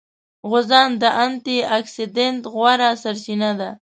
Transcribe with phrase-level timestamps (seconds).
[0.49, 3.69] غوزان د انټي اکسیډېنټ غوره سرچینه ده.